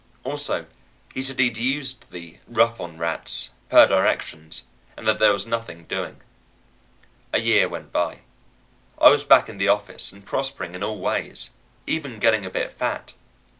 [0.23, 0.65] Also,
[1.13, 4.63] he said he'd used the "rough on rats," per directions,
[4.97, 6.23] and that there was nothing doing.
[7.31, 8.21] A year went by.
[8.97, 11.51] I was back in the office and prospering in all ways
[11.85, 13.13] even getting a bit fat.